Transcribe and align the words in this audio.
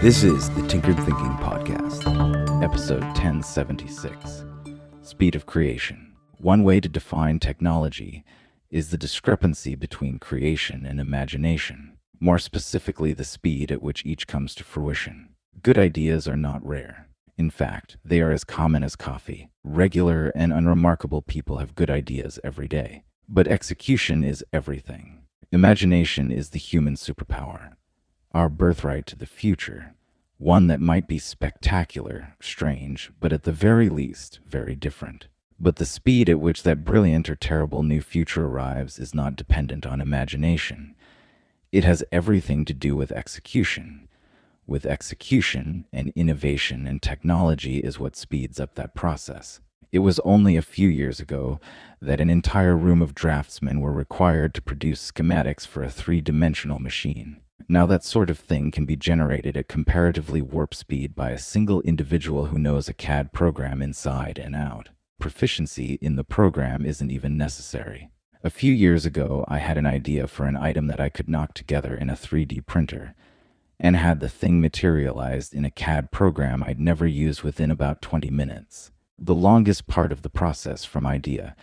This 0.00 0.22
is 0.22 0.48
the 0.50 0.64
Tinkered 0.68 0.96
Thinking 0.98 1.34
Podcast, 1.38 2.62
episode 2.62 3.02
1076 3.02 4.44
Speed 5.02 5.34
of 5.34 5.44
Creation. 5.44 6.14
One 6.36 6.62
way 6.62 6.78
to 6.78 6.88
define 6.88 7.40
technology 7.40 8.22
is 8.70 8.90
the 8.90 8.96
discrepancy 8.96 9.74
between 9.74 10.20
creation 10.20 10.86
and 10.86 11.00
imagination, 11.00 11.98
more 12.20 12.38
specifically, 12.38 13.12
the 13.12 13.24
speed 13.24 13.72
at 13.72 13.82
which 13.82 14.06
each 14.06 14.28
comes 14.28 14.54
to 14.54 14.62
fruition. 14.62 15.30
Good 15.64 15.76
ideas 15.76 16.28
are 16.28 16.36
not 16.36 16.64
rare. 16.64 17.08
In 17.36 17.50
fact, 17.50 17.96
they 18.04 18.20
are 18.20 18.30
as 18.30 18.44
common 18.44 18.84
as 18.84 18.94
coffee. 18.94 19.50
Regular 19.64 20.28
and 20.36 20.52
unremarkable 20.52 21.22
people 21.22 21.58
have 21.58 21.74
good 21.74 21.90
ideas 21.90 22.38
every 22.44 22.68
day. 22.68 23.02
But 23.28 23.48
execution 23.48 24.22
is 24.22 24.44
everything. 24.52 25.24
Imagination 25.50 26.30
is 26.30 26.50
the 26.50 26.60
human 26.60 26.94
superpower, 26.94 27.72
our 28.32 28.48
birthright 28.48 29.06
to 29.06 29.16
the 29.16 29.26
future, 29.26 29.94
one 30.38 30.66
that 30.68 30.80
might 30.80 31.08
be 31.08 31.18
spectacular, 31.18 32.34
strange, 32.40 33.10
but 33.20 33.32
at 33.32 33.42
the 33.42 33.52
very 33.52 33.88
least, 33.88 34.38
very 34.46 34.74
different. 34.74 35.26
But 35.58 35.76
the 35.76 35.86
speed 35.86 36.28
at 36.28 36.38
which 36.38 36.62
that 36.62 36.84
brilliant 36.84 37.28
or 37.28 37.34
terrible 37.34 37.82
new 37.82 38.00
future 38.00 38.46
arrives 38.46 38.98
is 38.98 39.14
not 39.14 39.34
dependent 39.34 39.84
on 39.86 40.00
imagination. 40.00 40.94
It 41.72 41.84
has 41.84 42.04
everything 42.12 42.64
to 42.66 42.74
do 42.74 42.94
with 42.94 43.10
execution. 43.10 44.08
With 44.66 44.86
execution, 44.86 45.86
and 45.92 46.12
innovation 46.14 46.86
and 46.86 47.02
technology 47.02 47.78
is 47.78 47.98
what 47.98 48.14
speeds 48.14 48.60
up 48.60 48.74
that 48.74 48.94
process. 48.94 49.60
It 49.90 50.00
was 50.00 50.20
only 50.20 50.56
a 50.56 50.62
few 50.62 50.88
years 50.88 51.18
ago 51.18 51.58
that 52.00 52.20
an 52.20 52.30
entire 52.30 52.76
room 52.76 53.00
of 53.02 53.14
draftsmen 53.14 53.80
were 53.80 53.92
required 53.92 54.54
to 54.54 54.62
produce 54.62 55.10
schematics 55.10 55.66
for 55.66 55.82
a 55.82 55.90
three 55.90 56.20
dimensional 56.20 56.78
machine. 56.78 57.40
Now, 57.70 57.84
that 57.84 58.02
sort 58.02 58.30
of 58.30 58.38
thing 58.38 58.70
can 58.70 58.86
be 58.86 58.96
generated 58.96 59.54
at 59.54 59.68
comparatively 59.68 60.40
warp 60.40 60.74
speed 60.74 61.14
by 61.14 61.30
a 61.30 61.38
single 61.38 61.82
individual 61.82 62.46
who 62.46 62.58
knows 62.58 62.88
a 62.88 62.94
CAD 62.94 63.30
program 63.32 63.82
inside 63.82 64.38
and 64.38 64.56
out. 64.56 64.88
Proficiency 65.20 65.98
in 66.00 66.16
the 66.16 66.24
program 66.24 66.86
isn't 66.86 67.10
even 67.10 67.36
necessary. 67.36 68.08
A 68.42 68.48
few 68.48 68.72
years 68.72 69.04
ago, 69.04 69.44
I 69.48 69.58
had 69.58 69.76
an 69.76 69.84
idea 69.84 70.26
for 70.26 70.46
an 70.46 70.56
item 70.56 70.86
that 70.86 71.00
I 71.00 71.10
could 71.10 71.28
knock 71.28 71.52
together 71.52 71.94
in 71.94 72.08
a 72.08 72.14
3D 72.14 72.64
printer, 72.64 73.14
and 73.78 73.96
had 73.96 74.20
the 74.20 74.30
thing 74.30 74.62
materialized 74.62 75.52
in 75.52 75.66
a 75.66 75.70
CAD 75.70 76.10
program 76.10 76.62
I'd 76.62 76.80
never 76.80 77.06
used 77.06 77.42
within 77.42 77.70
about 77.70 78.00
20 78.00 78.30
minutes. 78.30 78.92
The 79.18 79.34
longest 79.34 79.86
part 79.86 80.10
of 80.10 80.22
the 80.22 80.30
process 80.30 80.86
from 80.86 81.06
idea 81.06 81.54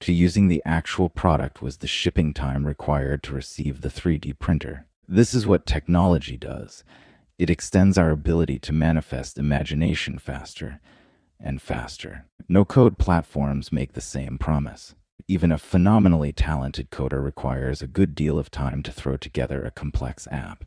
to 0.00 0.12
using 0.12 0.46
the 0.46 0.62
actual 0.64 1.08
product 1.08 1.60
was 1.62 1.78
the 1.78 1.88
shipping 1.88 2.32
time 2.32 2.64
required 2.64 3.24
to 3.24 3.34
receive 3.34 3.80
the 3.80 3.88
3D 3.88 4.38
printer. 4.38 4.86
This 5.10 5.32
is 5.32 5.46
what 5.46 5.64
technology 5.64 6.36
does. 6.36 6.84
It 7.38 7.48
extends 7.48 7.96
our 7.96 8.10
ability 8.10 8.58
to 8.58 8.74
manifest 8.74 9.38
imagination 9.38 10.18
faster 10.18 10.80
and 11.40 11.62
faster. 11.62 12.26
No 12.46 12.66
code 12.66 12.98
platforms 12.98 13.72
make 13.72 13.94
the 13.94 14.02
same 14.02 14.36
promise. 14.36 14.94
Even 15.26 15.50
a 15.50 15.56
phenomenally 15.56 16.34
talented 16.34 16.90
coder 16.90 17.24
requires 17.24 17.80
a 17.80 17.86
good 17.86 18.14
deal 18.14 18.38
of 18.38 18.50
time 18.50 18.82
to 18.82 18.92
throw 18.92 19.16
together 19.16 19.64
a 19.64 19.70
complex 19.70 20.28
app. 20.30 20.64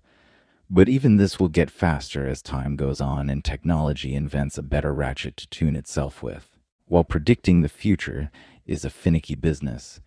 But 0.72 0.90
even 0.90 1.18
this 1.18 1.40
will 1.40 1.48
get 1.48 1.70
faster 1.70 2.28
as 2.28 2.42
time 2.42 2.76
goes 2.76 3.00
on 3.00 3.30
and 3.30 3.46
technology 3.46 4.16
invents 4.16 4.58
a 4.58 4.64
better 4.64 4.92
ratchet 4.92 5.38
to 5.38 5.50
tune 5.50 5.76
itself 5.76 6.24
with. 6.24 6.50
While 6.88 7.04
predicting 7.04 7.62
the 7.62 7.70
future 7.70 8.32
is 8.66 8.84
a 8.84 8.90
finicky 8.90 9.36
business, 9.36 10.02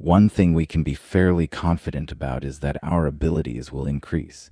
one 0.00 0.30
thing 0.30 0.54
we 0.54 0.64
can 0.64 0.82
be 0.82 0.94
fairly 0.94 1.46
confident 1.46 2.10
about 2.10 2.42
is 2.42 2.60
that 2.60 2.78
our 2.82 3.06
abilities 3.06 3.70
will 3.70 3.84
increase, 3.84 4.50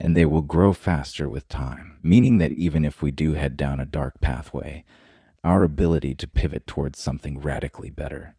and 0.00 0.16
they 0.16 0.24
will 0.24 0.40
grow 0.40 0.72
faster 0.72 1.28
with 1.28 1.46
time, 1.46 1.98
meaning 2.02 2.38
that 2.38 2.52
even 2.52 2.82
if 2.82 3.02
we 3.02 3.10
do 3.10 3.34
head 3.34 3.54
down 3.54 3.78
a 3.78 3.84
dark 3.84 4.18
pathway, 4.22 4.82
our 5.44 5.62
ability 5.62 6.14
to 6.14 6.26
pivot 6.26 6.66
towards 6.66 6.98
something 6.98 7.38
radically 7.38 7.90
better, 7.90 8.34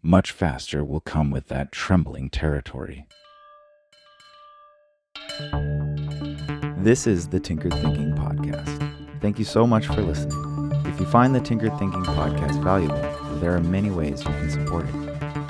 much 0.00 0.30
faster, 0.30 0.82
will 0.82 1.00
come 1.00 1.30
with 1.30 1.48
that 1.48 1.72
trembling 1.72 2.30
territory. 2.30 3.06
This 6.78 7.06
is 7.06 7.28
the 7.28 7.40
Tinkered 7.40 7.74
Thinking 7.74 8.14
Podcast. 8.14 9.20
Thank 9.20 9.38
you 9.38 9.44
so 9.44 9.66
much 9.66 9.86
for 9.88 10.00
listening. 10.00 10.72
If 10.86 10.98
you 10.98 11.04
find 11.04 11.34
the 11.34 11.40
Tinkered 11.40 11.78
Thinking 11.78 12.04
Podcast 12.04 12.62
valuable, 12.62 13.40
there 13.40 13.54
are 13.54 13.60
many 13.60 13.90
ways 13.90 14.20
you 14.24 14.30
can 14.30 14.50
support 14.50 14.86
it. 14.86 15.15